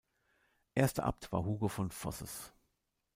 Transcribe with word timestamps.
Erster 0.73 1.03
Abt 1.03 1.31
war 1.31 1.45
Hugo 1.45 1.67
von 1.67 1.91
Fosses. 1.91 2.51